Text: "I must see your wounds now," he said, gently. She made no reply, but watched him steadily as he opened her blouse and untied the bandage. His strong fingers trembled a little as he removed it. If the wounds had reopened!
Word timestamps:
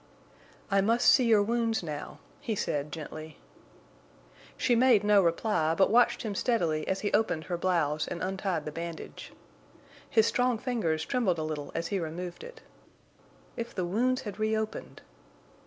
"I 0.71 0.81
must 0.81 1.05
see 1.07 1.25
your 1.25 1.43
wounds 1.43 1.83
now," 1.83 2.17
he 2.39 2.55
said, 2.55 2.91
gently. 2.91 3.37
She 4.57 4.73
made 4.75 5.03
no 5.03 5.21
reply, 5.21 5.75
but 5.75 5.91
watched 5.91 6.23
him 6.23 6.33
steadily 6.33 6.87
as 6.87 7.01
he 7.01 7.13
opened 7.13 7.43
her 7.43 7.57
blouse 7.59 8.07
and 8.07 8.23
untied 8.23 8.65
the 8.65 8.71
bandage. 8.71 9.31
His 10.09 10.25
strong 10.25 10.57
fingers 10.57 11.05
trembled 11.05 11.37
a 11.37 11.43
little 11.43 11.71
as 11.75 11.89
he 11.89 11.99
removed 11.99 12.43
it. 12.43 12.61
If 13.55 13.75
the 13.75 13.85
wounds 13.85 14.23
had 14.23 14.39
reopened! 14.39 15.03